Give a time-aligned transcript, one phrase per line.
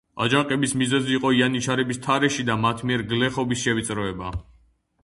[0.23, 4.35] აჯანყების მიზეზი იყო იანიჩარების თარეში და მათ მიერ გლეხობის შევიწროება.